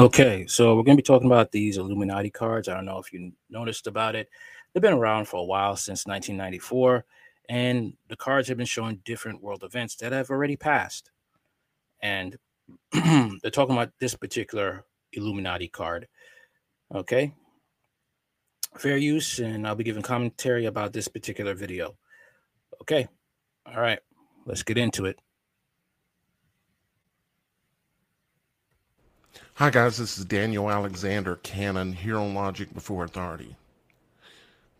[0.00, 2.68] Okay, so we're going to be talking about these Illuminati cards.
[2.68, 4.30] I don't know if you noticed about it.
[4.72, 7.04] They've been around for a while since 1994,
[7.50, 11.10] and the cards have been showing different world events that have already passed.
[12.00, 12.38] And
[12.92, 16.08] they're talking about this particular Illuminati card.
[16.94, 17.34] Okay,
[18.78, 21.98] fair use, and I'll be giving commentary about this particular video.
[22.80, 23.06] Okay,
[23.66, 24.00] all right,
[24.46, 25.18] let's get into it.
[29.60, 33.56] Hi guys, this is Daniel Alexander Cannon here on Logic Before Authority.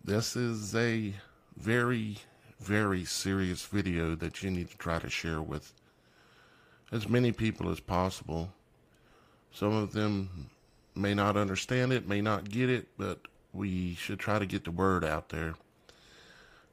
[0.02, 1.12] This is a
[1.58, 2.16] very,
[2.60, 5.74] very serious video that you need to try to share with
[6.90, 8.54] as many people as possible.
[9.52, 10.48] Some of them
[10.94, 13.20] may not understand it, may not get it, but
[13.52, 15.56] we should try to get the word out there.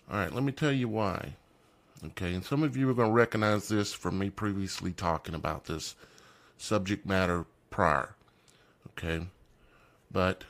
[0.09, 1.35] All right, let me tell you why.
[2.05, 5.65] Okay, and some of you are going to recognize this from me previously talking about
[5.65, 5.95] this
[6.57, 7.45] subject matter
[7.77, 8.15] prior.
[8.89, 9.27] Okay.
[10.09, 10.45] But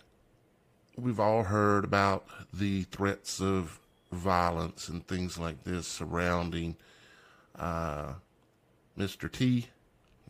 [0.97, 3.81] we've all heard about the threats of
[4.13, 6.77] violence and things like this surrounding
[7.59, 8.13] uh,
[8.97, 9.29] Mr.
[9.29, 9.67] T.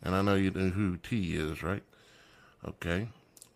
[0.02, 1.84] And I know you know who T is, right?
[2.66, 3.06] Okay.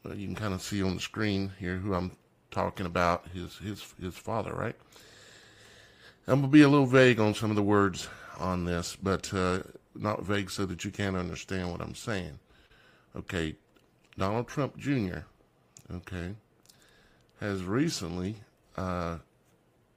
[0.05, 2.13] Well, you can kind of see on the screen here who I'm
[2.53, 4.77] talking about, his his his father, right?
[6.29, 8.07] I'm gonna be a little vague on some of the words
[8.39, 9.63] on this, but uh,
[9.97, 12.39] not vague so that you can't understand what I'm saying.
[13.15, 13.57] Okay,
[14.17, 15.19] Donald Trump Jr.,
[15.93, 16.35] okay,
[17.41, 18.37] has recently
[18.77, 19.19] uh,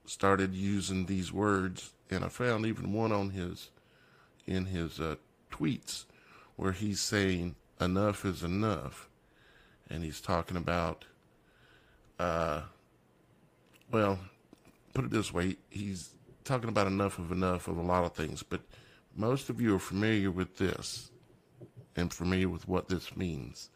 [0.05, 3.69] started using these words, and I found even one on his
[4.45, 5.15] in his uh,
[5.49, 6.05] tweets
[6.57, 9.07] where he's saying enough is enough,
[9.89, 11.05] and he's talking about,
[12.19, 12.61] uh,
[13.91, 14.19] well,
[14.93, 16.09] put it this way, he's
[16.43, 18.59] talking about enough of enough of a lot of things, but
[19.15, 21.11] most of you are familiar with this
[21.95, 23.69] and familiar with what this means.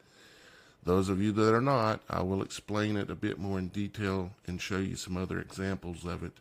[0.83, 4.31] Those of you that are not, I will explain it a bit more in detail
[4.47, 6.33] and show you some other examples of it.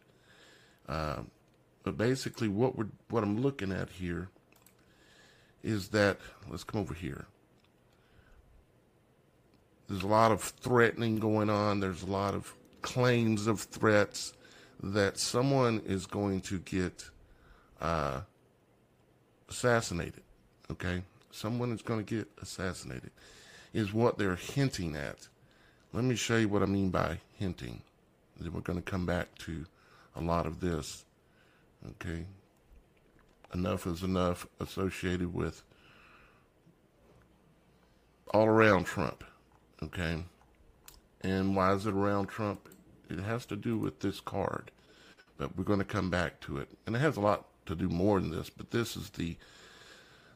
[0.88, 1.22] Uh,
[1.83, 4.28] but basically, what we're what I'm looking at here
[5.62, 6.19] is that
[6.49, 7.27] let's come over here.
[9.88, 11.81] There's a lot of threatening going on.
[11.81, 14.34] There's a lot of claims of threats
[14.83, 17.11] that someone is going to get
[17.81, 18.21] uh,
[19.49, 20.22] assassinated.
[20.71, 21.03] Okay,
[21.38, 23.10] someone is going to get assassinated,
[23.72, 25.28] is what they're hinting at.
[25.93, 27.82] Let me show you what I mean by hinting.
[28.38, 29.65] Then we're going to come back to
[30.16, 31.04] a lot of this.
[31.91, 32.26] Okay.
[33.54, 35.62] Enough is enough associated with
[38.34, 39.25] all around Trump.
[39.82, 40.25] Okay.
[41.22, 42.69] And why is it around Trump?
[43.09, 44.70] It has to do with this card.
[45.38, 46.69] But we're going to come back to it.
[46.87, 49.37] And it has a lot to do more than this, but this is the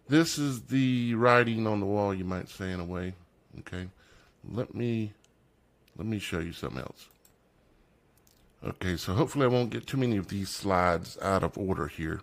[0.09, 3.15] this is the writing on the wall, you might say, in a way.
[3.61, 3.89] Okay,
[4.51, 5.13] let me
[5.97, 7.09] let me show you something else.
[8.65, 12.21] Okay, so hopefully I won't get too many of these slides out of order here.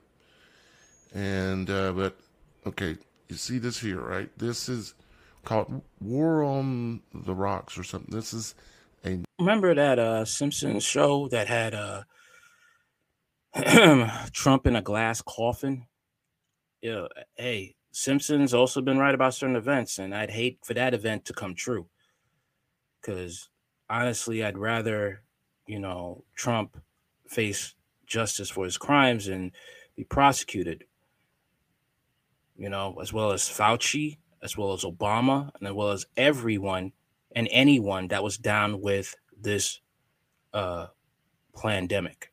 [1.13, 2.17] And uh, but
[2.65, 2.97] okay,
[3.27, 4.29] you see this here, right?
[4.37, 4.93] This is
[5.43, 8.15] called War on the Rocks or something.
[8.15, 8.55] This is
[9.05, 12.03] a remember that uh Simpsons show that had uh
[14.31, 15.85] Trump in a glass coffin
[16.81, 21.25] yeah, hey, Simpsons also been right about certain events, and I'd hate for that event
[21.25, 21.87] to come true.
[23.01, 23.49] Because
[23.89, 25.23] honestly, I'd rather,
[25.65, 26.77] you know, Trump
[27.27, 27.75] face
[28.05, 29.51] justice for his crimes and
[29.95, 30.85] be prosecuted.
[32.57, 36.91] You know, as well as Fauci, as well as Obama, and as well as everyone
[37.35, 39.81] and anyone that was down with this
[40.53, 40.87] uh
[41.55, 42.31] pandemic.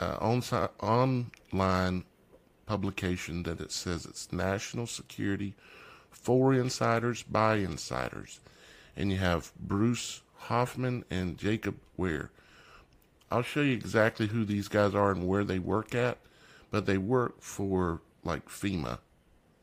[0.00, 0.42] Uh, on,
[0.80, 2.04] online
[2.66, 5.54] publication that it says it's national security
[6.10, 8.40] for insiders by insiders.
[8.96, 12.30] And you have Bruce Hoffman and Jacob Ware.
[13.30, 16.18] I'll show you exactly who these guys are and where they work at,
[16.70, 18.98] but they work for like FEMA,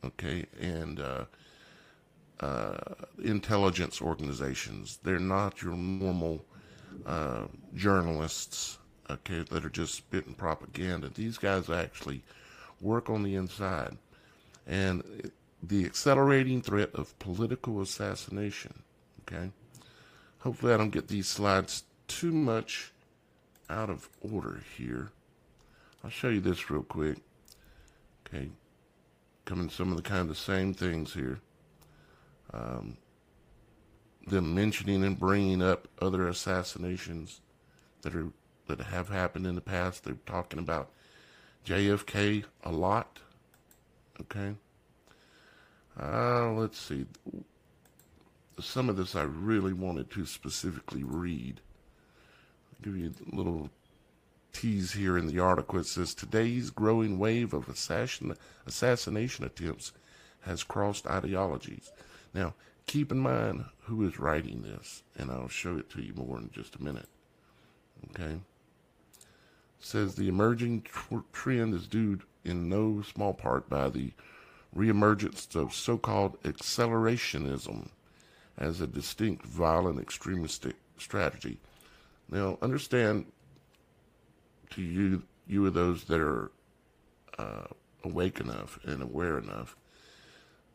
[0.04, 1.26] okay, and uh,
[2.40, 2.78] uh,
[3.24, 5.00] intelligence organizations.
[5.04, 6.46] They're not your normal
[7.06, 7.46] uh,
[7.76, 8.78] journalists
[9.10, 11.10] okay, that are just spitting propaganda.
[11.10, 12.22] These guys actually
[12.82, 13.98] work on the inside.
[14.68, 15.32] And
[15.62, 18.84] the accelerating threat of political assassination,
[19.22, 19.52] okay?
[20.40, 22.92] Hopefully I don't get these slides too much
[23.70, 25.12] out of order here.
[26.04, 27.18] I'll show you this real quick.
[28.28, 28.50] Okay,
[29.46, 31.40] coming some of the kind of same things here.
[32.54, 32.98] Um,
[34.28, 37.42] them mentioning and bringing up other assassinations
[38.02, 38.30] that are
[38.68, 40.04] that have happened in the past.
[40.04, 40.90] They're talking about
[41.66, 43.20] JFK a lot.
[44.22, 44.56] Okay.
[46.02, 47.06] Uh, let's see.
[48.60, 51.62] Some of this I really wanted to specifically read.
[52.72, 53.70] I'll give you a little
[54.54, 55.80] tease here in the article.
[55.80, 58.36] It says today's growing wave of assassin,
[58.66, 59.92] assassination attempts
[60.42, 61.92] has crossed ideologies.
[62.34, 62.54] Now,
[62.86, 66.50] keep in mind who is writing this, and I'll show it to you more in
[66.54, 67.10] just a minute.
[68.12, 68.38] Okay?
[69.86, 74.14] Says the emerging tr- trend is due in no small part by the
[74.76, 77.90] reemergence of so called accelerationism
[78.58, 81.60] as a distinct violent extremistic strategy.
[82.32, 83.28] Now, understand
[84.72, 86.52] to you, you are those that are
[87.38, 87.68] uh,
[88.04, 89.76] awake enough and aware enough.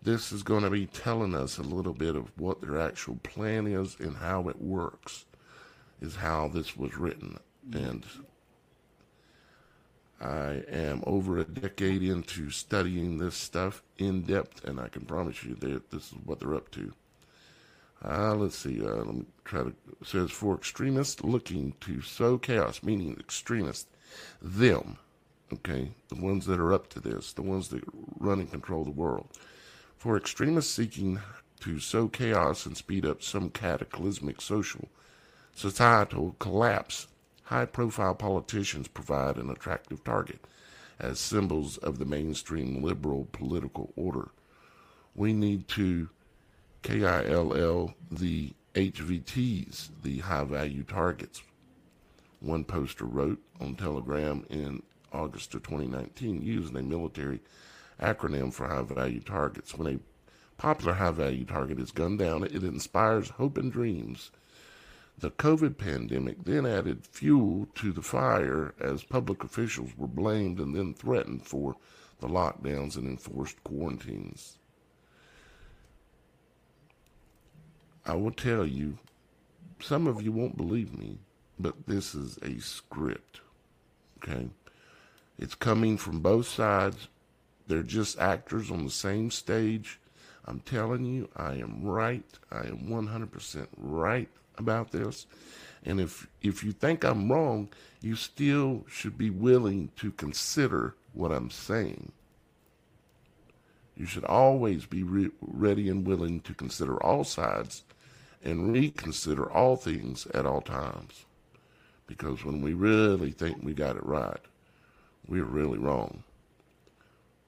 [0.04, 3.66] This is going to be telling us a little bit of what their actual plan
[3.66, 5.24] is and how it works,
[6.00, 7.40] is how this was written.
[7.72, 8.06] And
[10.20, 15.42] I am over a decade into studying this stuff in depth, and I can promise
[15.42, 16.92] you that this is what they're up to.
[18.04, 18.82] Uh, let's see.
[18.84, 19.74] Uh, let me try to.
[20.04, 23.86] Says for extremists looking to sow chaos, meaning extremists,
[24.40, 24.96] them,
[25.52, 27.82] okay, the ones that are up to this, the ones that
[28.18, 29.28] run and control the world.
[29.98, 31.20] For extremists seeking
[31.60, 34.88] to sow chaos and speed up some cataclysmic social,
[35.54, 37.06] societal collapse,
[37.50, 40.38] high profile politicians provide an attractive target
[41.00, 44.28] as symbols of the mainstream liberal political order.
[45.16, 46.08] We need to
[46.84, 51.42] KILL the HVTs, the high value targets.
[52.38, 57.40] One poster wrote on Telegram in August of 2019 using a military
[58.00, 59.76] acronym for high value targets.
[59.76, 59.98] When a
[60.56, 64.30] popular high value target is gunned down, it inspires hope and dreams.
[65.20, 70.74] The COVID pandemic then added fuel to the fire as public officials were blamed and
[70.74, 71.76] then threatened for
[72.20, 74.56] the lockdowns and enforced quarantines.
[78.06, 78.96] I will tell you,
[79.78, 81.18] some of you won't believe me,
[81.58, 83.42] but this is a script.
[84.18, 84.48] Okay?
[85.38, 87.08] It's coming from both sides.
[87.66, 90.00] They're just actors on the same stage.
[90.46, 92.24] I'm telling you, I am right.
[92.50, 95.26] I am 100% right about this.
[95.84, 97.68] And if if you think I'm wrong,
[98.00, 102.12] you still should be willing to consider what I'm saying.
[103.96, 107.82] You should always be re- ready and willing to consider all sides
[108.42, 111.26] and reconsider all things at all times.
[112.06, 114.40] Because when we really think we got it right,
[115.28, 116.22] we're really wrong.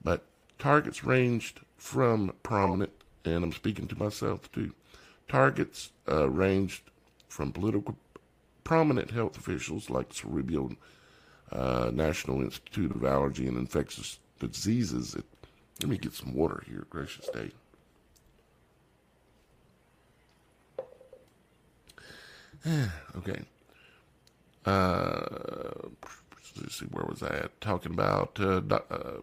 [0.03, 0.23] But
[0.59, 2.93] targets ranged from prominent,
[3.25, 4.73] and I'm speaking to myself too,
[5.27, 6.83] targets uh, ranged
[7.33, 7.97] from political
[8.63, 10.73] prominent health officials like Cerebral
[11.51, 15.15] uh, National Institute of Allergy and Infectious Diseases.
[15.15, 15.25] It,
[15.81, 17.51] let me get some water here, gracious day.
[23.17, 23.41] okay.
[24.63, 25.71] Uh,
[26.61, 27.59] let's see, where was I at?
[27.61, 29.21] Talking about uh, uh,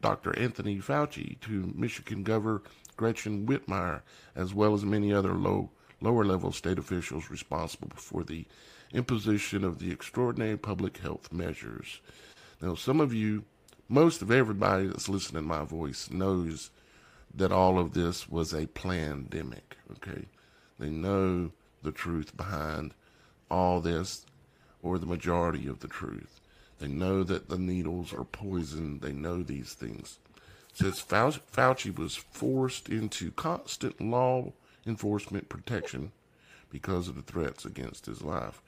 [0.00, 0.36] Dr.
[0.38, 2.62] Anthony Fauci to Michigan Governor
[2.96, 4.00] Gretchen Whitmer,
[4.34, 8.46] as well as many other low lower level state officials responsible for the
[8.92, 12.00] imposition of the extraordinary public health measures.
[12.60, 13.44] Now, some of you,
[13.88, 16.70] most of everybody that's listening to my voice knows
[17.34, 20.26] that all of this was a pandemic, okay?
[20.78, 22.94] They know the truth behind
[23.50, 24.26] all this,
[24.82, 26.40] or the majority of the truth.
[26.78, 29.00] They know that the needles are poison.
[29.00, 30.18] They know these things.
[30.72, 34.52] Since Fauci was forced into constant law
[34.86, 36.12] enforcement protection
[36.70, 38.62] because of the threats against his life,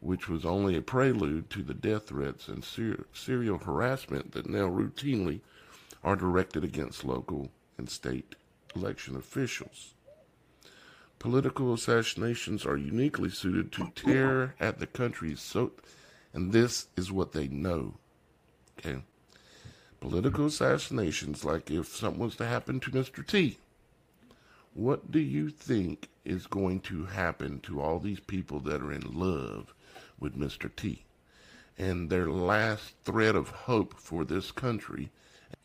[0.00, 4.68] which was only a prelude to the death threats and ser- serial harassment that now
[4.68, 5.40] routinely
[6.02, 8.34] are directed against local and state
[8.74, 9.94] election officials.
[11.18, 15.72] Political assassinations are uniquely suited to tear at the country's so,
[16.32, 17.94] and this is what they know.
[18.78, 19.02] Okay.
[20.00, 23.26] Political assassinations, like if something was to happen to Mr.
[23.26, 23.58] T,
[24.74, 29.02] what do you think is going to happen to all these people that are in
[29.12, 29.74] love
[30.18, 30.70] with Mr.
[30.74, 31.04] T
[31.78, 35.10] and their last thread of hope for this country?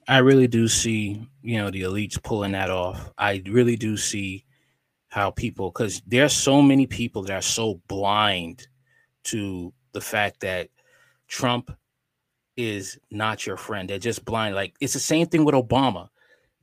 [0.08, 3.12] I really do see, you know, the elites pulling that off.
[3.18, 4.46] I really do see
[5.08, 8.68] how people, because there's so many people that are so blind
[9.26, 10.70] to the fact that
[11.28, 11.76] Trump
[12.58, 13.90] is not your friend.
[13.90, 14.56] They're just blind.
[14.56, 16.10] Like it's the same thing with Obama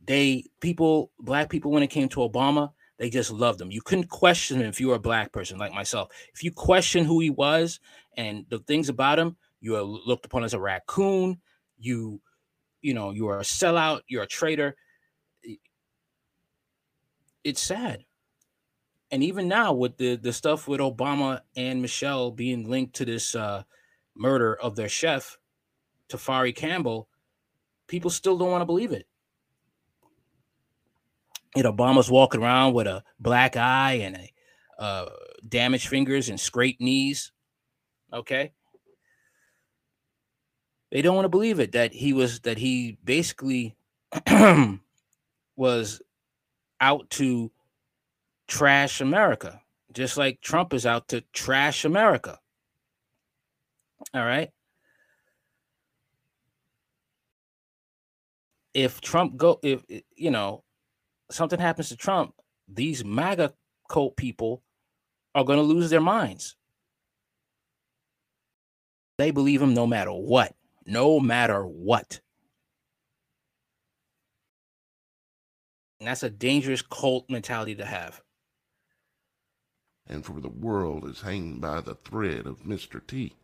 [0.04, 3.72] they people black people when it came to obama they just loved him.
[3.72, 6.12] You couldn't question him if you were a black person like myself.
[6.34, 7.80] If you question who he was
[8.16, 11.40] and the things about him you are looked upon as a raccoon.
[11.78, 12.20] You
[12.82, 14.00] you know you are a sellout.
[14.08, 14.76] You're a traitor.
[17.44, 18.04] It's sad.
[19.10, 23.34] And even now, with the the stuff with Obama and Michelle being linked to this
[23.34, 23.62] uh,
[24.16, 25.38] murder of their chef,
[26.08, 27.08] Tafari Campbell,
[27.86, 29.06] people still don't want to believe it.
[31.54, 34.32] And Obama's walking around with a black eye and a
[34.82, 35.10] uh,
[35.46, 37.32] damaged fingers and scraped knees.
[38.12, 38.52] Okay.
[40.90, 43.76] They don't want to believe it that he was that he basically
[45.56, 46.02] was
[46.80, 47.50] out to
[48.46, 52.38] trash America, just like Trump is out to trash America.
[54.12, 54.50] All right.
[58.74, 59.82] If Trump go if
[60.14, 60.64] you know
[61.30, 62.34] something happens to Trump,
[62.68, 63.54] these MAGA
[63.88, 64.62] cult people
[65.34, 66.56] are going to lose their minds.
[69.18, 70.54] They believe him no matter what,
[70.86, 72.20] no matter what.
[76.00, 78.22] And that's a dangerous cult mentality to have.
[80.08, 83.00] And for the world is hanging by the thread of Mr.
[83.06, 83.36] T.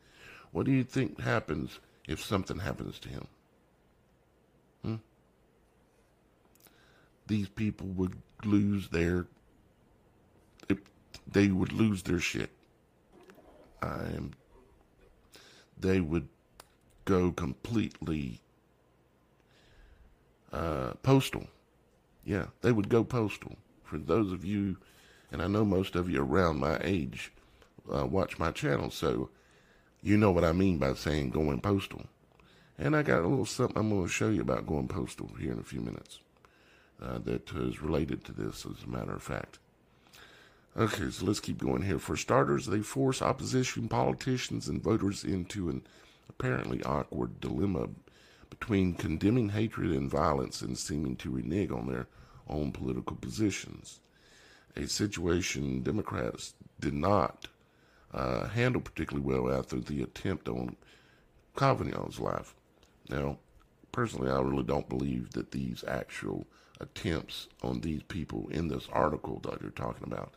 [0.50, 3.28] What do you think happens if something happens to him?
[7.28, 9.26] These people would lose their
[11.30, 12.50] they would lose their shit.
[13.82, 14.32] I am
[15.78, 16.28] they would
[17.04, 18.40] go completely
[20.52, 21.46] uh, postal.
[22.24, 23.56] Yeah, they would go postal.
[23.84, 24.78] For those of you,
[25.30, 27.30] and I know most of you around my age
[27.94, 29.28] uh, watch my channel, so
[30.02, 32.06] you know what I mean by saying going postal.
[32.78, 35.52] And I got a little something I'm going to show you about going postal here
[35.52, 36.20] in a few minutes
[37.02, 39.58] uh, that is related to this, as a matter of fact.
[40.76, 41.98] Okay, so let's keep going here.
[41.98, 45.82] For starters, they force opposition politicians and voters into an
[46.28, 47.88] apparently awkward dilemma
[48.50, 52.06] between condemning hatred and violence and seeming to renege on their
[52.48, 54.00] own political positions.
[54.76, 57.48] A situation Democrats did not
[58.12, 60.76] uh, handle particularly well after the attempt on
[61.56, 62.54] Kavanaugh's life.
[63.08, 63.38] Now,
[63.90, 66.46] personally, I really don't believe that these actual
[66.80, 70.32] attempts on these people in this article that you're talking about,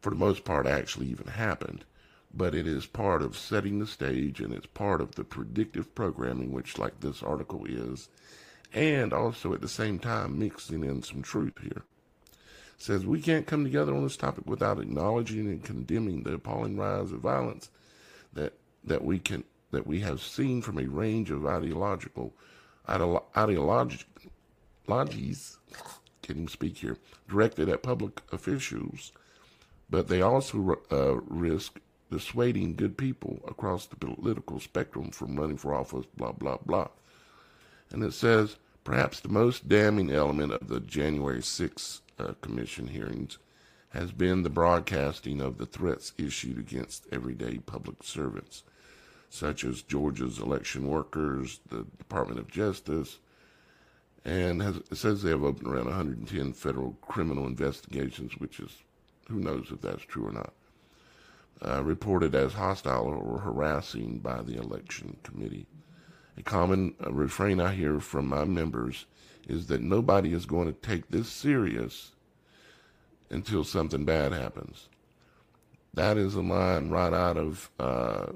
[0.00, 1.84] for the most part, actually even happened.
[2.32, 6.52] But it is part of setting the stage and it's part of the predictive programming,
[6.52, 8.08] which, like this article is,
[8.72, 11.82] and also at the same time mixing in some truth here.
[12.76, 16.76] It says we can't come together on this topic without acknowledging and condemning the appalling
[16.76, 17.68] rise of violence
[18.32, 22.32] that that we can that we have seen from a range of ideological
[24.92, 25.58] ideologies
[26.22, 26.96] can even speak here
[27.28, 29.12] directed at public officials,
[29.88, 31.80] but they also uh, risk
[32.10, 36.06] dissuading good people across the political spectrum from running for office.
[36.16, 36.88] Blah blah blah.
[37.92, 43.38] And it says, perhaps the most damning element of the January 6th uh, Commission hearings
[43.90, 48.62] has been the broadcasting of the threats issued against everyday public servants,
[49.28, 53.18] such as Georgia's election workers, the Department of Justice,
[54.24, 58.78] and has, says they have opened around 110 federal criminal investigations, which is,
[59.28, 60.52] who knows if that's true or not,
[61.62, 65.66] uh, reported as hostile or harassing by the election committee.
[66.36, 69.06] A common uh, refrain I hear from my members
[69.48, 72.12] is that nobody is going to take this serious
[73.30, 74.88] until something bad happens.
[75.94, 78.26] That is a line right out of uh,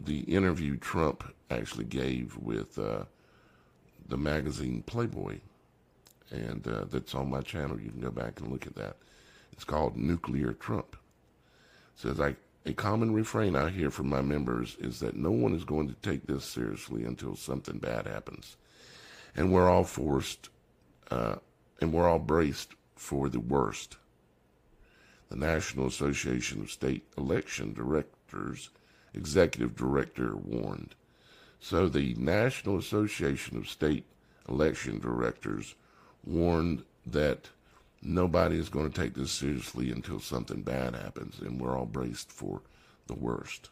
[0.00, 3.04] the interview Trump actually gave with uh,
[4.08, 5.38] the magazine Playboy.
[6.30, 7.80] And uh, that's on my channel.
[7.80, 8.96] You can go back and look at that.
[9.52, 10.96] It's called Nuclear Trump.
[11.94, 12.36] It says, I
[12.66, 15.94] a common refrain I hear from my members is that no one is going to
[15.94, 18.58] take this seriously until something bad happens.
[19.34, 20.50] And we're all forced,
[21.10, 21.36] uh,
[21.80, 23.96] and we're all braced for the worst.
[25.30, 28.70] The National Association of State Election Directors
[29.14, 30.94] Executive Director warned.
[31.60, 34.04] So the National Association of State
[34.48, 35.74] Election Directors
[36.24, 37.48] warned that
[38.02, 42.30] nobody is going to take this seriously until something bad happens, and we're all braced
[42.30, 42.62] for
[43.06, 43.70] the worst.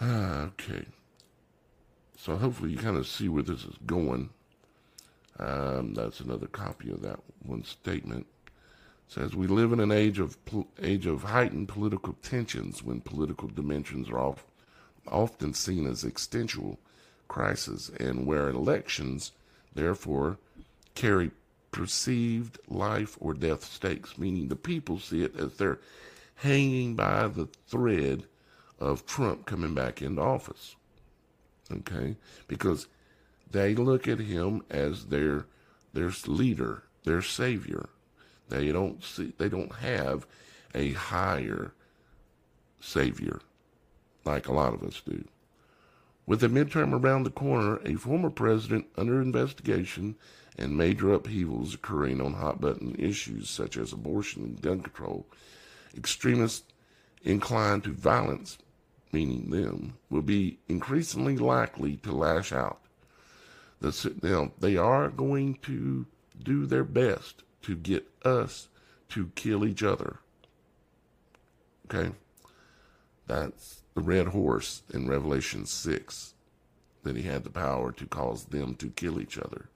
[0.00, 0.86] Ah, okay.
[2.16, 4.30] So hopefully you kind of see where this is going.
[5.38, 8.26] Um, that's another copy of that one statement.
[8.46, 10.38] It says we live in an age of
[10.80, 14.46] age of heightened political tensions when political dimensions are off,
[15.08, 16.78] often seen as existential
[17.28, 19.32] crises, and where elections,
[19.74, 20.38] therefore,
[20.94, 21.30] carry
[21.70, 25.78] perceived life or death stakes, meaning the people see it as they're
[26.36, 28.24] hanging by the thread
[28.78, 30.76] of Trump coming back into office.
[31.72, 32.16] Okay?
[32.48, 32.86] Because
[33.50, 35.46] they look at him as their
[35.94, 37.88] their leader their savior.
[38.48, 40.26] They don't see, they don't have
[40.74, 41.72] a higher
[42.80, 43.40] savior
[44.24, 45.24] like a lot of us do.
[46.26, 50.16] With the midterm around the corner, a former president under investigation,
[50.56, 55.26] and major upheavals occurring on hot button issues such as abortion and gun control,
[55.96, 56.72] extremists
[57.22, 58.58] inclined to violence,
[59.12, 62.80] meaning them, will be increasingly likely to lash out.
[63.80, 66.06] The, they are going to
[66.42, 68.68] do their best to get us
[69.10, 70.18] to kill each other.
[71.86, 72.12] Okay?
[73.26, 76.34] That's the red horse in Revelation 6,
[77.02, 79.68] that he had the power to cause them to kill each other.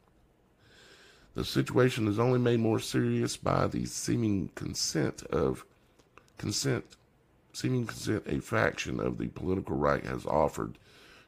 [1.35, 5.67] The situation is only made more serious by the seeming consent of
[6.39, 6.97] consent,
[7.53, 10.79] seeming consent a faction of the political right has offered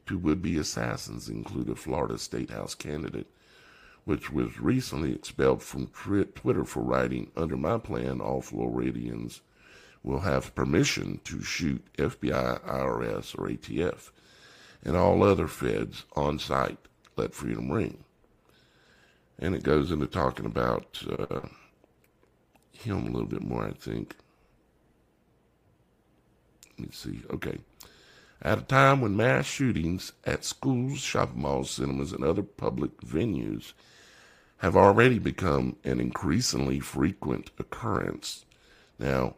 [0.07, 3.27] to would-be assassins, including Florida State House candidate,
[4.05, 9.41] which was recently expelled from Twitter for writing, "Under my plan, all Floridians
[10.03, 14.11] will have permission to shoot FBI, IRS, or ATF,
[14.83, 16.77] and all other feds on site.
[17.15, 18.03] Let freedom ring.
[19.37, 21.41] And it goes into talking about uh,
[22.71, 24.15] him a little bit more, I think.
[26.77, 27.21] Let me see.
[27.29, 27.59] Okay.
[28.41, 33.73] At a time when mass shootings at schools, shopping malls, cinemas, and other public venues
[34.59, 38.45] have already become an increasingly frequent occurrence.
[38.97, 39.35] Now,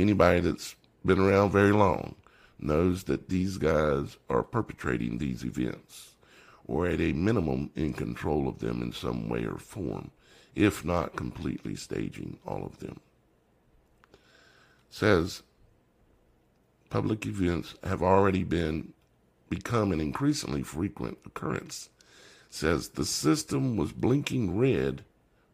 [0.00, 2.14] anybody that's been around very long
[2.58, 6.14] knows that these guys are perpetrating these events
[6.66, 10.10] or at a minimum in control of them in some way or form,
[10.54, 13.00] if not completely staging all of them.
[14.88, 15.42] Says
[16.90, 18.92] public events have already been
[19.48, 21.88] become an increasingly frequent occurrence.
[22.50, 25.04] Says the system was blinking red,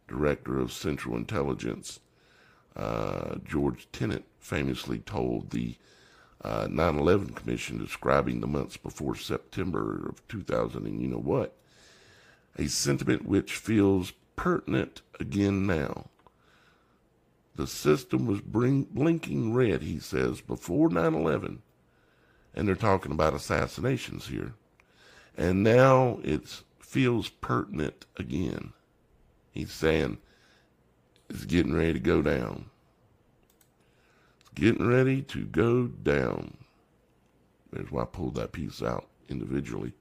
[0.07, 2.01] director of Central Intelligence
[2.77, 5.75] uh, George Tenet famously told the
[6.43, 11.57] uh, 9 11 Commission, describing the months before September of 2000, and you know what?
[12.57, 16.07] A sentiment which feels pertinent again now.
[17.57, 21.63] The system was bring, blinking red, he says, before 9 11,
[22.55, 24.55] and they're talking about assassinations here.
[25.37, 28.73] And now it feels pertinent again.
[29.51, 30.19] He's saying
[31.29, 32.67] it's getting ready to go down.
[34.57, 36.57] Getting ready to go down.
[37.71, 39.93] There's why I pulled that piece out individually.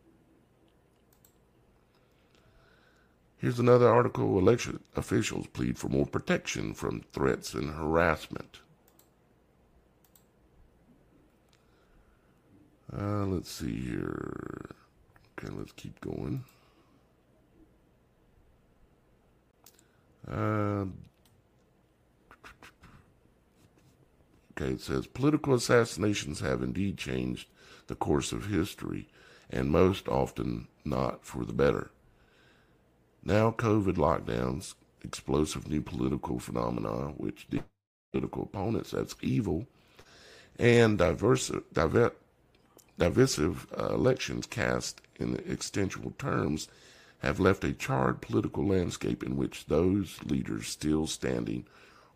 [3.37, 8.61] Here's another article election officials plead for more protection from threats and harassment.
[12.97, 14.69] Uh, let's see here.
[15.37, 16.45] Okay, let's keep going.
[20.31, 20.85] Uh,
[24.65, 27.47] It says political assassinations have indeed changed
[27.87, 29.07] the course of history,
[29.49, 31.91] and most often not for the better.
[33.23, 34.73] Now, COVID lockdowns,
[35.03, 37.47] explosive new political phenomena, which
[38.11, 39.67] political opponents as evil,
[40.57, 42.13] and diverse, diver,
[42.97, 46.67] divisive uh, elections cast in existential terms
[47.19, 51.65] have left a charred political landscape in which those leaders still standing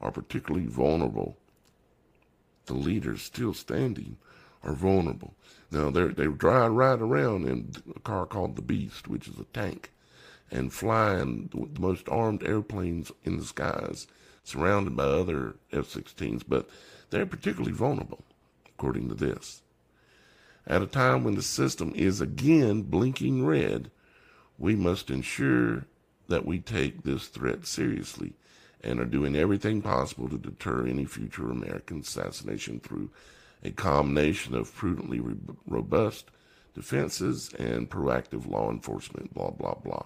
[0.01, 1.38] are particularly vulnerable
[2.69, 4.15] the leaders still standing
[4.63, 5.34] are vulnerable.
[5.71, 9.45] Now they they drive right around in a car called the Beast, which is a
[9.45, 9.91] tank,
[10.49, 14.08] and flying the most armed airplanes in the skies,
[14.43, 16.43] surrounded by other F-16s.
[16.47, 16.69] But
[17.10, 18.23] they're particularly vulnerable,
[18.67, 19.62] according to this.
[20.67, 23.89] At a time when the system is again blinking red,
[24.58, 25.86] we must ensure
[26.27, 28.34] that we take this threat seriously
[28.83, 33.09] and are doing everything possible to deter any future American assassination through
[33.63, 35.35] a combination of prudently re-
[35.67, 36.31] robust
[36.73, 40.05] defenses and proactive law enforcement, blah, blah, blah.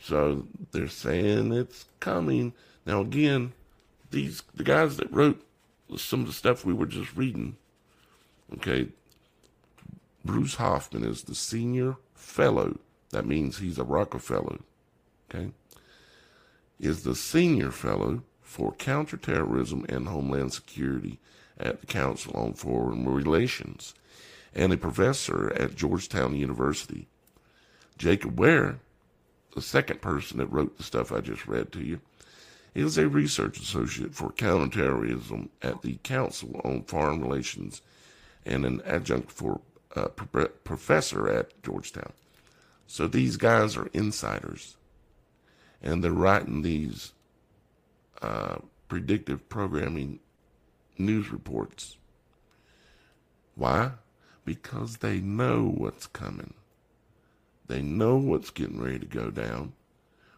[0.00, 2.52] So they're saying it's coming.
[2.86, 3.52] Now, again,
[4.10, 5.44] these the guys that wrote
[5.96, 7.56] some of the stuff we were just reading,
[8.54, 8.88] okay,
[10.24, 12.78] Bruce Hoffman is the senior fellow.
[13.10, 14.58] That means he's a Rockefeller,
[15.28, 15.50] okay?
[16.80, 21.18] Is the senior fellow for counterterrorism and homeland security
[21.58, 23.94] at the Council on Foreign Relations
[24.54, 27.06] and a professor at Georgetown University.
[27.98, 28.78] Jacob Ware,
[29.54, 32.00] the second person that wrote the stuff I just read to you,
[32.74, 37.82] is a research associate for counterterrorism at the Council on Foreign Relations
[38.46, 39.60] and an adjunct for
[39.96, 42.12] uh, professor at Georgetown.
[42.86, 44.77] So these guys are insiders
[45.82, 47.12] and they're writing these
[48.22, 48.56] uh,
[48.88, 50.20] predictive programming
[50.96, 51.96] news reports.
[53.54, 53.92] Why?
[54.44, 56.54] Because they know what's coming.
[57.66, 59.74] They know what's getting ready to go down,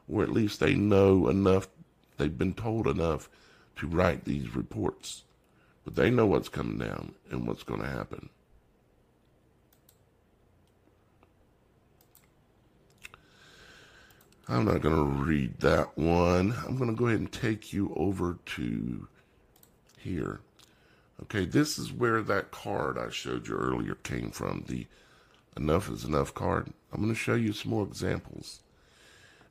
[0.08, 1.68] or at least they know enough,
[2.16, 3.30] they've been told enough
[3.76, 5.22] to write these reports.
[5.84, 8.28] But they know what's coming down and what's going to happen.
[14.50, 16.56] I'm not going to read that one.
[16.66, 19.06] I'm going to go ahead and take you over to
[19.96, 20.40] here.
[21.22, 24.88] Okay, this is where that card I showed you earlier came from, the
[25.56, 26.72] enough is enough card.
[26.92, 28.60] I'm going to show you some more examples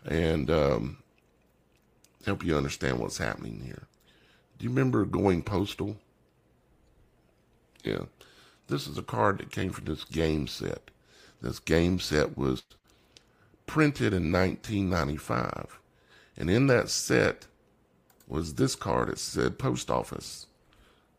[0.05, 0.97] and um,
[2.25, 3.87] help you understand what's happening here.
[4.57, 5.95] Do you remember going postal?
[7.85, 8.05] Yeah.
[8.67, 10.91] This is a card that came from this game set.
[11.41, 12.63] This game set was
[13.69, 15.79] printed in 1995.
[16.35, 17.45] And in that set
[18.27, 19.09] was this card.
[19.09, 20.47] It said post office.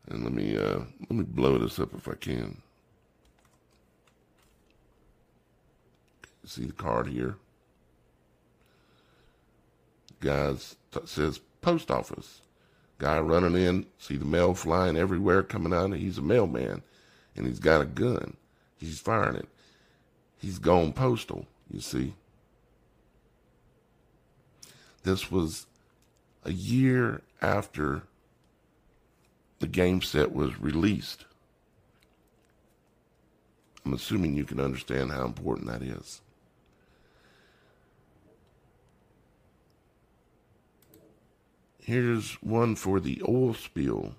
[0.08, 2.60] And let me uh, let me blow this up if I can.
[6.44, 7.36] See the card here.
[10.18, 12.40] Guys says post office.
[12.98, 15.92] Guy running in, see the mail flying everywhere coming out.
[15.92, 16.82] He's a mailman,
[17.36, 18.36] and he's got a gun.
[18.76, 19.48] He's firing it.
[20.38, 21.46] He's gone postal.
[21.70, 22.14] You see.
[25.02, 25.66] This was
[26.44, 28.02] a year after
[29.58, 31.26] the game set was released.
[33.84, 36.20] I'm assuming you can understand how important that is.
[41.78, 44.14] Here's one for the oil spill.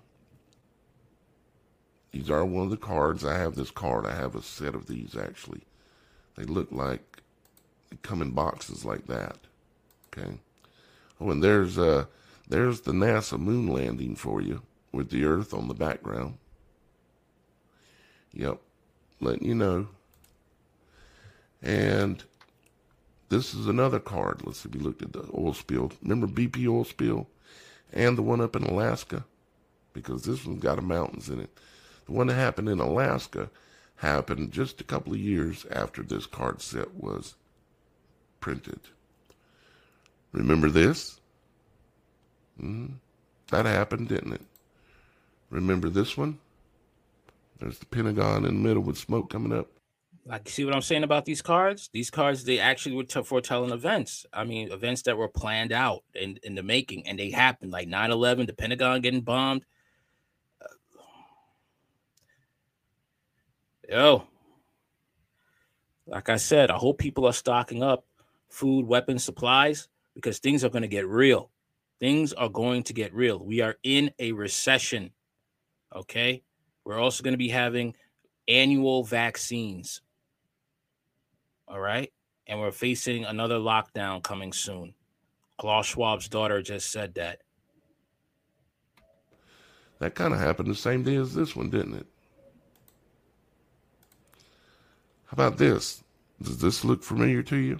[2.11, 3.23] These are one of the cards.
[3.23, 4.05] I have this card.
[4.05, 5.61] I have a set of these actually.
[6.35, 7.21] They look like
[7.89, 9.37] they come in boxes like that.
[10.07, 10.39] Okay.
[11.21, 12.05] Oh, and there's uh
[12.47, 16.37] there's the NASA moon landing for you with the Earth on the background.
[18.33, 18.59] Yep,
[19.19, 19.87] letting you know.
[21.61, 22.23] And
[23.29, 24.41] this is another card.
[24.43, 25.91] Let's see if we looked at the oil spill.
[26.01, 27.27] Remember BP oil spill?
[27.93, 29.25] And the one up in Alaska?
[29.93, 31.51] Because this one's got mountains in it.
[32.05, 33.49] The one that happened in Alaska
[33.97, 37.35] happened just a couple of years after this card set was
[38.39, 38.79] printed.
[40.31, 41.19] Remember this?
[42.61, 42.93] Mm-hmm.
[43.49, 44.41] That happened, didn't it?
[45.49, 46.39] Remember this one?
[47.59, 49.67] There's the Pentagon in the middle with smoke coming up.
[50.25, 51.89] Like, see what I'm saying about these cards?
[51.91, 54.25] These cards, they actually were t- foretelling events.
[54.31, 57.87] I mean, events that were planned out in, in the making, and they happened, like
[57.87, 59.65] 9 11, the Pentagon getting bombed.
[63.89, 64.23] Yo,
[66.05, 68.05] like I said, I hope people are stocking up
[68.47, 71.51] food, weapons, supplies because things are going to get real.
[71.99, 73.39] Things are going to get real.
[73.43, 75.11] We are in a recession.
[75.95, 76.43] Okay.
[76.83, 77.95] We're also going to be having
[78.47, 80.01] annual vaccines.
[81.67, 82.11] All right.
[82.47, 84.93] And we're facing another lockdown coming soon.
[85.57, 87.41] Klaus Schwab's daughter just said that.
[89.99, 92.07] That kind of happened the same day as this one, didn't it?
[95.25, 96.03] How about this?
[96.41, 97.79] Does this look familiar to you?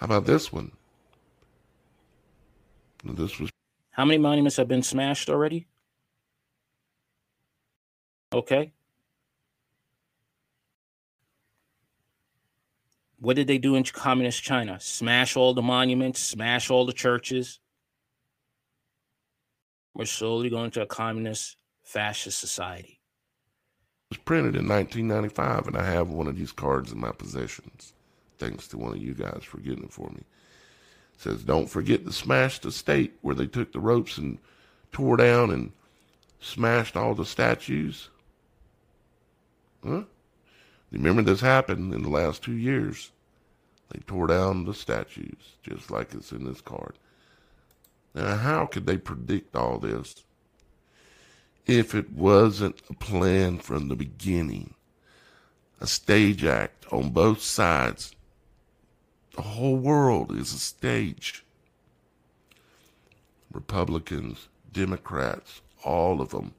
[0.00, 0.72] How about this one?
[3.04, 3.50] This was.
[3.90, 5.66] How many monuments have been smashed already?
[8.32, 8.72] Okay.
[13.18, 14.80] What did they do in communist China?
[14.80, 17.60] Smash all the monuments, smash all the churches.
[19.94, 23.00] We're slowly going to a communist fascist society.
[24.10, 27.92] It was printed in 1995, and I have one of these cards in my possessions
[28.40, 30.22] thanks to one of you guys for getting it for me.
[31.14, 34.38] It says, Don't forget to smash the estate where they took the ropes and
[34.90, 35.72] tore down and
[36.40, 38.08] smashed all the statues.
[39.86, 40.04] Huh?
[40.90, 43.12] Remember this happened in the last two years.
[43.90, 46.94] They tore down the statues, just like it's in this card.
[48.14, 50.24] Now, how could they predict all this
[51.66, 54.74] if it wasn't a plan from the beginning?
[55.80, 58.14] A stage act on both sides
[59.34, 61.44] the whole world is a stage.
[63.52, 66.54] Republicans, Democrats, all of them,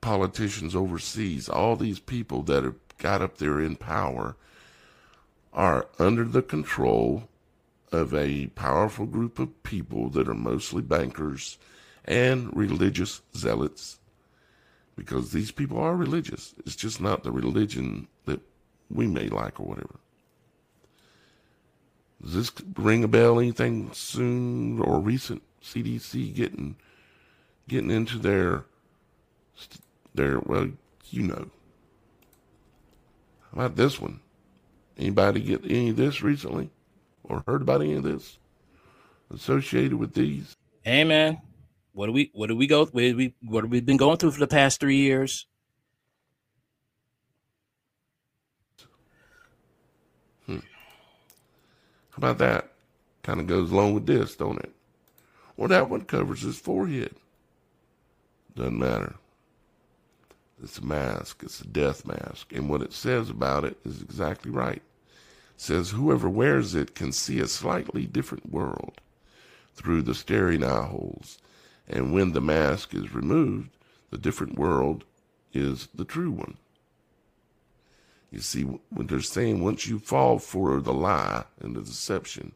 [0.00, 4.36] politicians overseas, all these people that have got up there in power
[5.52, 7.28] are under the control
[7.92, 11.58] of a powerful group of people that are mostly bankers
[12.04, 13.98] and religious zealots
[14.96, 16.54] because these people are religious.
[16.66, 18.40] It's just not the religion that
[18.90, 19.98] we may like or whatever.
[22.22, 23.38] Does this ring a bell?
[23.38, 25.42] Anything soon or recent?
[25.64, 26.76] CDC getting
[27.68, 28.64] getting into their
[30.14, 30.70] their well,
[31.10, 31.50] you know.
[33.40, 34.20] How about this one?
[34.98, 36.70] Anybody get any of this recently,
[37.24, 38.38] or heard about any of this
[39.32, 40.54] associated with these?
[40.82, 41.40] Hey man,
[41.92, 44.32] what do we what do we go what we what have we been going through
[44.32, 45.46] for the past three years?
[52.14, 52.72] How about that?
[53.22, 54.72] Kind of goes along with this, don't it?
[55.56, 57.14] Well, that one covers his forehead.
[58.56, 59.14] Doesn't matter.
[60.62, 61.42] It's a mask.
[61.42, 62.52] It's a death mask.
[62.52, 64.82] And what it says about it is exactly right.
[64.82, 64.82] It
[65.56, 69.00] says whoever wears it can see a slightly different world
[69.74, 71.38] through the staring eye holes
[71.88, 73.70] and when the mask is removed,
[74.10, 75.04] the different world
[75.52, 76.56] is the true one.
[78.34, 82.50] You see, when they're saying once you fall for the lie and the deception,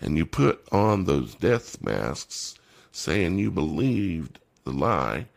[0.00, 2.56] and you put on those death masks
[2.90, 5.28] saying you believed the lie,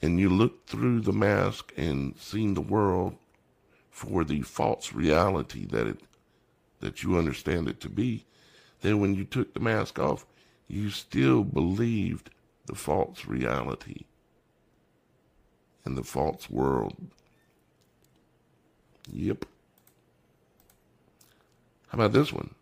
[0.00, 3.16] and you look through the mask and seen the world
[3.90, 6.00] for the false reality that it
[6.78, 8.26] that you understand it to be,
[8.82, 10.24] then when you took the mask off,
[10.68, 12.30] you still believed
[12.66, 14.04] the false reality
[15.84, 16.94] and the false world.
[19.12, 19.44] Yep.
[21.88, 22.54] How about this one?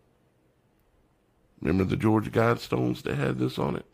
[1.61, 3.85] Remember the Georgia Guidestones that had this on it?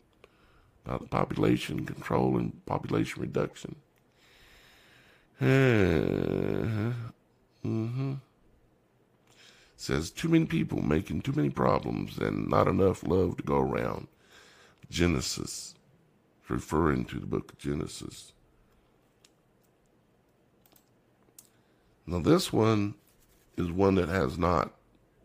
[0.84, 3.76] About the population control and population reduction.
[7.64, 8.14] Mm-hmm
[9.82, 14.06] says too many people making too many problems and not enough love to go around.
[14.88, 15.74] Genesis,
[16.48, 18.32] referring to the book of Genesis.
[22.06, 22.94] Now, this one
[23.56, 24.72] is one that has not,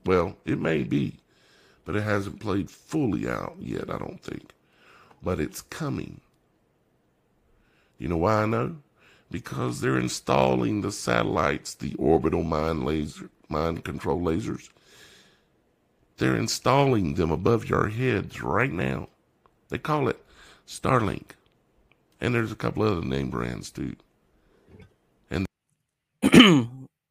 [0.06, 1.20] well, it may be,
[1.86, 4.54] but it hasn't played fully out yet, I don't think.
[5.24, 6.22] But it's coming.
[7.98, 8.78] You know why I know?
[9.32, 14.70] Because they're installing the satellites, the orbital mine laser, mind control lasers.
[16.18, 19.10] They're installing them above your heads right now.
[19.70, 20.24] They call it
[20.68, 21.32] Starlink.
[22.20, 23.96] And there's a couple other name brands too.
[25.30, 25.46] And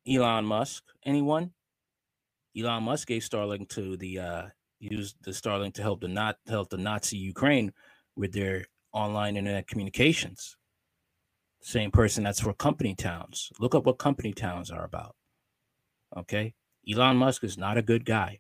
[0.09, 1.53] Elon Musk, anyone?
[2.59, 4.43] Elon Musk gave Starlink to the uh
[4.79, 7.73] used the Starlink to help the not help the Nazi Ukraine
[8.17, 10.57] with their online internet communications.
[11.61, 13.51] Same person that's for company towns.
[13.59, 15.17] Look up what company towns are about.
[16.17, 16.55] Okay.
[16.89, 18.39] Elon Musk is not a good guy.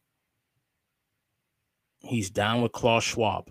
[2.00, 3.50] He's down with Klaus Schwab.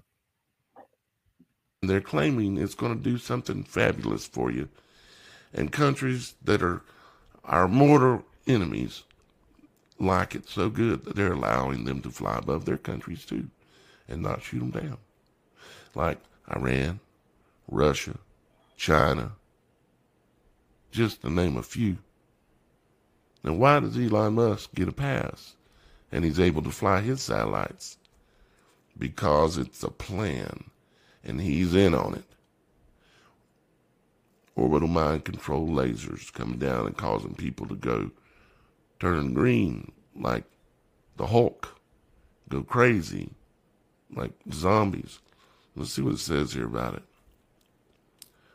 [1.82, 4.70] They're claiming it's going to do something fabulous for you.
[5.54, 6.82] And countries that are
[7.48, 9.04] our mortal enemies
[10.00, 13.48] like it so good that they're allowing them to fly above their countries too
[14.08, 14.98] and not shoot them down.
[15.94, 16.20] Like
[16.54, 17.00] Iran,
[17.68, 18.18] Russia,
[18.78, 19.32] China,
[20.92, 21.98] just to name a few.
[23.44, 25.56] Now, why does Elon Musk get a pass
[26.12, 27.98] and he's able to fly his satellites?
[28.98, 30.66] Because it's a plan
[31.24, 32.35] and he's in on it.
[34.56, 38.12] Orbital mind control lasers coming down and causing people to go
[39.00, 40.46] turn green like
[41.18, 41.80] the Hulk,
[42.50, 43.32] go crazy
[44.16, 45.20] like zombies.
[45.76, 47.04] Let's see what it says here about it.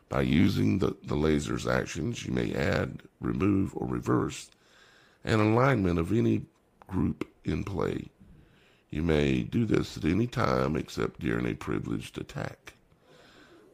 [0.09, 4.51] By using the, the laser's actions, you may add, remove, or reverse
[5.23, 6.43] an alignment of any
[6.87, 8.09] group in play.
[8.91, 12.75] You may do this at any time except during a privileged attack.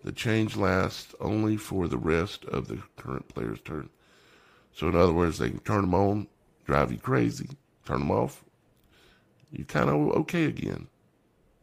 [0.06, 3.90] The change lasts only for the rest of the current player's turn.
[4.72, 6.28] So, in other words, they can turn them on,
[6.64, 7.48] drive you crazy,
[7.84, 8.44] turn them off,
[9.50, 10.86] you kind of okay again.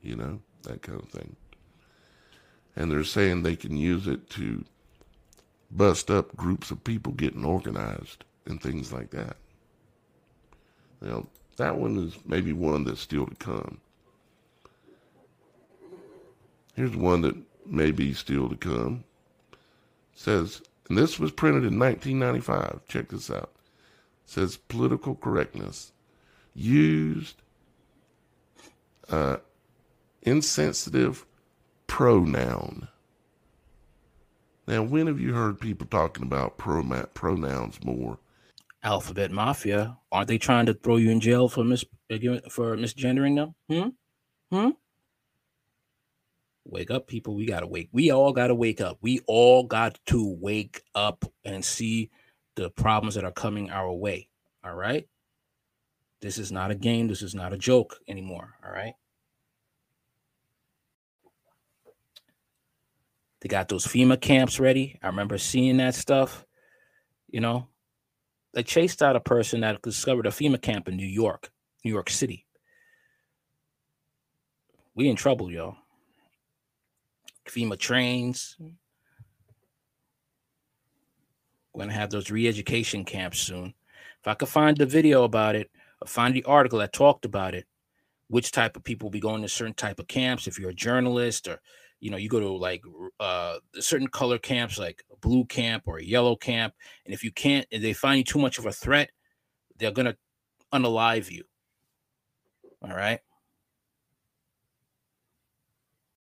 [0.02, 1.38] You know, that kind of thing.
[2.76, 4.66] And they're saying they can use it to
[5.72, 9.38] bust up groups of people getting organized and things like that.
[11.00, 13.80] Now, that one is maybe one that's still to come.
[16.76, 19.04] Here's one that may be still to come.
[20.16, 22.82] Says, and this was printed in 1995.
[22.88, 23.52] Check this out.
[24.26, 25.92] Says political correctness
[26.54, 27.42] used
[29.10, 29.38] uh,
[30.22, 31.26] insensitive
[31.88, 32.88] pronoun.
[34.68, 38.18] Now, when have you heard people talking about pronouns more?
[38.82, 41.86] Alphabet Mafia, aren't they trying to throw you in jail for mis
[42.50, 43.56] for misgendering them?
[43.70, 43.90] Hmm?
[44.56, 44.70] Hmm?
[46.66, 47.36] Wake up, people.
[47.36, 47.90] We gotta wake.
[47.92, 48.98] We all gotta wake up.
[49.02, 52.10] We all got to wake up and see
[52.56, 54.30] the problems that are coming our way.
[54.64, 55.08] All right.
[56.22, 57.08] This is not a game.
[57.08, 58.56] This is not a joke anymore.
[58.66, 58.94] All right.
[63.42, 64.98] They got those FEMA camps ready.
[65.04, 66.46] I remember seeing that stuff.
[67.30, 67.68] You know,
[68.54, 71.52] they chased out a person that discovered a FEMA camp in New York,
[71.84, 72.46] New York City.
[74.96, 75.76] We in trouble, y'all.
[77.46, 78.58] FEMA trains.
[81.74, 83.74] We're gonna have those re-education camps soon.
[84.22, 87.56] If I could find the video about it, or find the article that talked about
[87.56, 87.66] it,
[88.28, 90.48] which type of people will be going to certain type of camps.
[90.48, 91.60] If you're a journalist or
[92.00, 92.84] you know you go to like
[93.22, 96.74] uh certain color camps like a blue camp or a yellow camp
[97.06, 99.10] and if you can't if they find you too much of a threat
[99.78, 100.16] they're gonna
[100.74, 101.46] unalive you
[102.82, 103.22] all right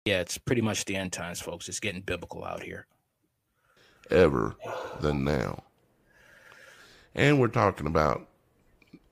[0.07, 2.87] yeah it's pretty much the end times folks it's getting biblical out here
[4.11, 4.55] ever
[5.01, 5.63] than now
[7.15, 8.29] and we're talking about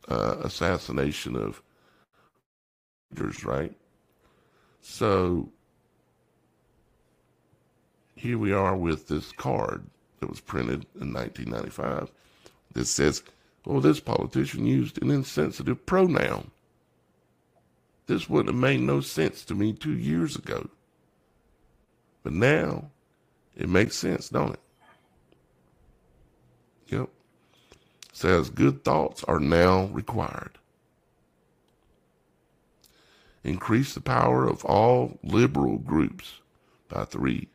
[0.08, 1.62] uh, assassination of
[3.10, 3.74] leaders right
[4.80, 5.50] so
[8.14, 9.84] here we are with this card
[10.20, 12.10] that was printed in 1995
[12.72, 13.22] that says,
[13.66, 16.50] well, this politician used an insensitive pronoun.
[18.06, 20.68] This wouldn't have made no sense to me two years ago.
[22.24, 22.90] But now
[23.56, 24.60] it makes sense, don't it?
[26.88, 27.08] Yep.
[28.12, 30.58] Says good thoughts are now required.
[33.44, 36.40] Increase the power of all liberal groups
[36.88, 37.48] by three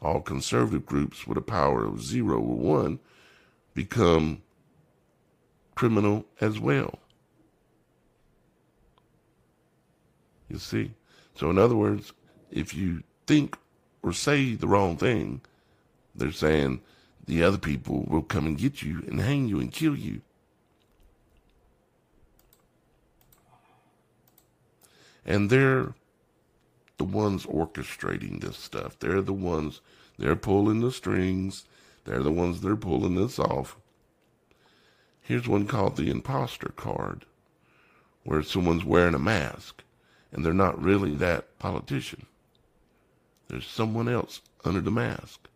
[0.00, 3.00] all conservative groups with a power of zero or one
[3.74, 4.42] become
[5.74, 6.98] criminal as well.
[10.48, 10.92] You see?
[11.34, 12.12] So, in other words,
[12.50, 13.58] if you think
[14.02, 15.42] or say the wrong thing,
[16.14, 16.80] they're saying
[17.26, 20.22] the other people will come and get you and hang you and kill you.
[25.26, 25.92] And they're
[26.96, 28.98] the ones orchestrating this stuff.
[28.98, 29.82] They're the ones,
[30.18, 31.64] they're pulling the strings.
[32.04, 33.76] They're the ones that are pulling this off.
[35.20, 37.26] Here's one called the imposter card,
[38.24, 39.82] where someone's wearing a mask
[40.32, 42.24] and they're not really that politician.
[43.48, 45.48] There's someone else under the mask.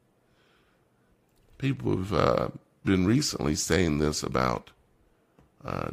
[1.58, 2.48] People have uh,
[2.84, 4.70] been recently saying this about
[5.64, 5.90] uh,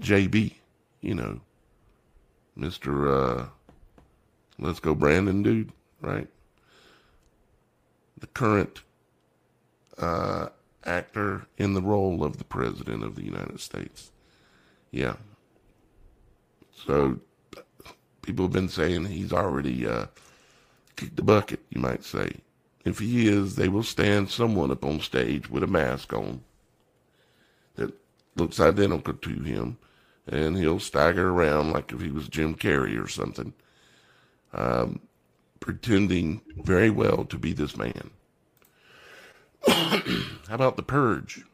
[0.00, 0.54] JB,
[1.00, 1.40] you know,
[2.58, 3.42] Mr.
[3.42, 3.46] Uh,
[4.60, 6.26] Let's go, Brandon, dude, right?
[8.18, 8.82] The current
[9.98, 10.48] uh,
[10.84, 14.10] actor in the role of the President of the United States.
[14.90, 15.14] Yeah.
[16.74, 17.20] So
[18.22, 19.86] people have been saying he's already
[20.98, 22.32] kicked the bucket, you might say.
[22.84, 26.42] If he is, they will stand someone up on stage with a mask on
[27.76, 27.94] that
[28.34, 29.78] looks identical to him,
[30.26, 33.52] and he'll stagger around like if he was Jim Carrey or something
[34.52, 35.00] um,
[35.60, 38.10] pretending very well to be this man.
[39.68, 40.02] How
[40.50, 41.44] about the purge?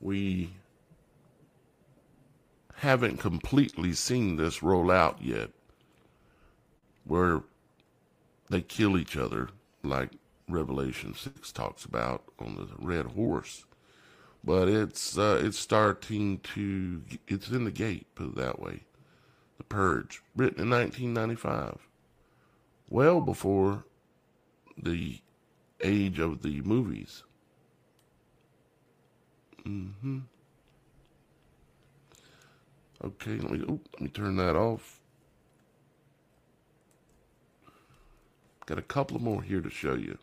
[0.00, 0.50] We
[2.84, 5.48] haven't completely seen this roll out yet,
[7.04, 7.40] where
[8.50, 9.48] they kill each other,
[9.82, 10.10] like
[10.50, 13.64] Revelation 6 talks about on the red horse.
[14.44, 18.82] But it's uh, it's starting to it's in the gate put it that way.
[19.56, 21.88] The purge written in 1995
[22.90, 23.86] well before
[24.76, 25.20] the
[25.80, 27.22] age of the movies.
[29.66, 30.18] Mm-hmm
[33.04, 35.00] okay let me let me turn that off
[38.66, 40.18] got a couple more here to show you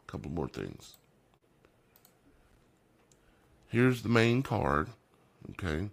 [0.00, 0.98] a couple more things
[3.68, 4.88] here's the main card.
[5.50, 5.90] Okay.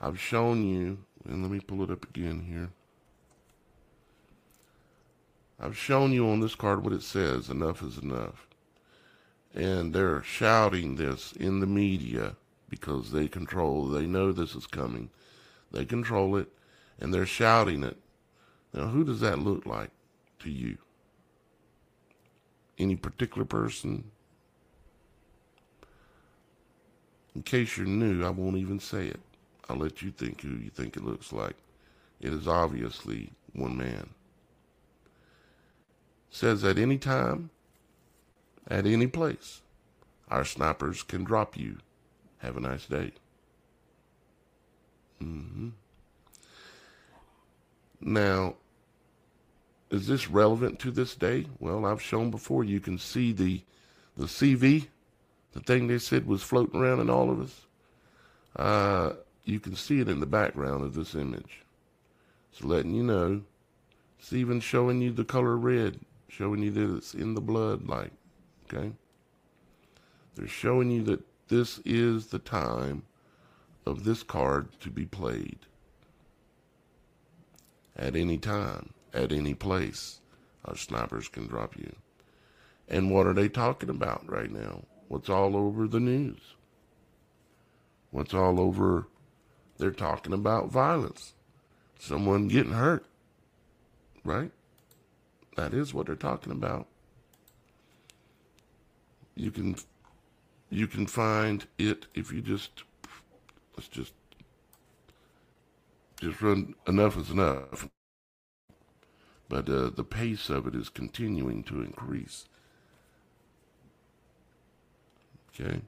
[0.00, 2.70] I've shown you, and let me pull it up again here.
[5.60, 8.48] I've shown you on this card what it says enough is enough.
[9.54, 12.36] And they're shouting this in the media
[12.68, 15.10] because they control, they know this is coming.
[15.72, 16.48] They control it,
[17.00, 17.96] and they're shouting it.
[18.72, 19.90] Now, who does that look like
[20.40, 20.78] to you?
[22.78, 24.10] Any particular person?
[27.34, 29.20] In case you're new, I won't even say it.
[29.68, 31.56] I'll let you think who you think it looks like.
[32.20, 34.10] It is obviously one man.
[36.30, 37.50] Says at any time,
[38.68, 39.62] at any place,
[40.28, 41.78] our snipers can drop you.
[42.38, 43.12] Have a nice day.
[45.22, 45.68] Mm-hmm.
[48.00, 48.54] Now,
[49.90, 51.46] is this relevant to this day?
[51.60, 53.62] Well, I've shown before you can see the
[54.16, 54.88] the CV,
[55.52, 57.66] the thing they said was floating around in all of us.
[58.54, 59.12] Uh,
[59.44, 61.62] you can see it in the background of this image.
[62.52, 63.42] It's letting you know.
[64.18, 68.12] It's even showing you the color red, showing you that it's in the blood, like,
[68.66, 68.92] okay?
[70.34, 73.02] They're showing you that this is the time
[73.86, 75.58] of this card to be played
[77.96, 80.20] at any time, at any place.
[80.64, 81.94] Our snipers can drop you.
[82.88, 84.82] And what are they talking about right now?
[85.08, 86.54] What's all over the news?
[88.10, 89.08] What's all over?
[89.78, 91.32] They're talking about violence,
[91.98, 93.04] someone getting hurt,
[94.24, 94.52] right?
[95.56, 96.86] That is what they're talking about.
[99.34, 99.76] You can
[100.70, 102.84] you can find it if you just
[103.76, 104.12] let's just
[106.20, 107.88] just run enough is enough.
[109.48, 112.46] But uh, the pace of it is continuing to increase.
[115.60, 115.82] Okay,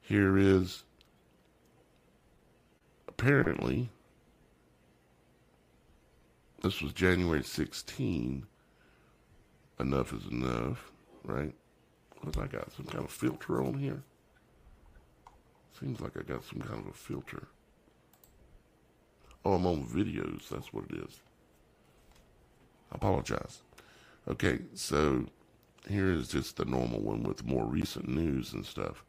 [0.00, 0.84] here is
[3.08, 3.90] apparently
[6.64, 8.46] this was January 16.
[9.80, 10.90] Enough is enough,
[11.24, 11.54] right?
[12.14, 12.72] Because I got?
[12.72, 14.02] Some kind of filter on here?
[15.78, 17.48] Seems like I got some kind of a filter.
[19.44, 20.48] Oh, I'm on videos.
[20.48, 21.20] That's what it is.
[22.92, 23.62] I apologize.
[24.28, 25.26] Okay, so
[25.88, 29.04] here is just the normal one with more recent news and stuff.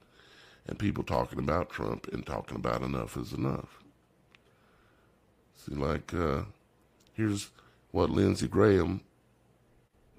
[0.68, 3.84] And people talking about Trump and talking about enough is enough.
[5.56, 6.42] See, like, uh,
[7.14, 7.52] here's
[7.92, 9.02] what Lindsey Graham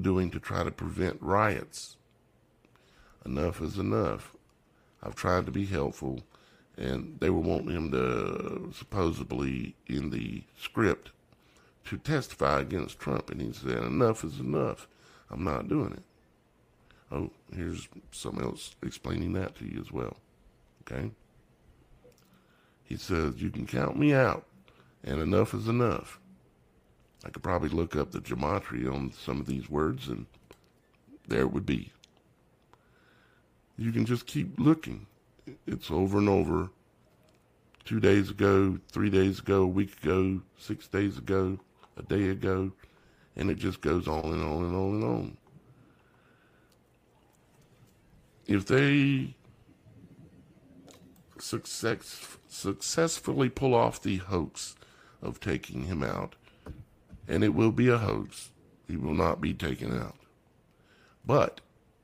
[0.01, 1.97] doing to try to prevent riots.
[3.25, 4.35] Enough is enough.
[5.03, 6.21] I've tried to be helpful
[6.77, 11.11] and they were wanting him to supposedly in the script
[11.85, 14.89] to testify against Trump, and he said, "Enough is enough.
[15.31, 16.03] I'm not doing it."
[17.11, 20.16] Oh, here's something else explaining that to you as well.
[20.83, 21.12] Okay.
[22.85, 24.47] He says, "You can count me out,
[25.03, 26.20] and enough is enough."
[27.24, 30.27] I could probably look up the gematria on some of these words, and
[31.27, 31.93] there it would be.
[33.77, 35.07] You can just keep looking
[35.67, 36.71] it's over and over.
[37.85, 41.59] Two days ago, three days ago, a week ago, six days ago,
[41.97, 42.73] a day ago,
[43.37, 45.37] and it just goes on and on and on and on.
[48.47, 49.37] If they
[51.39, 54.77] success, successfully pull off the hoax
[55.23, 56.35] of taking him out,
[57.29, 58.51] and it will be a hoax,
[58.87, 60.17] he will not be taken out.
[61.25, 61.61] But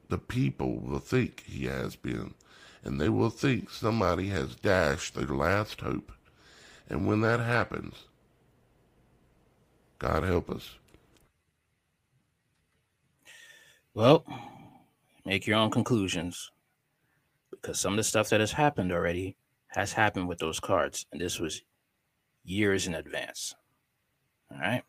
[0.09, 2.34] the people will think he has been
[2.84, 6.12] and they will think somebody has dashed their last hope.
[6.88, 7.94] And when that happens,
[9.98, 10.76] God help us.
[13.94, 14.24] Well,
[15.24, 16.50] make your own conclusions
[17.50, 19.36] because some of the stuff that has happened already
[19.68, 21.62] has happened with those cards, and this was
[22.44, 23.54] years in advance.
[24.50, 24.82] All right.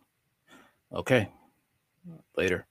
[0.91, 1.29] Okay.
[2.35, 2.65] Later.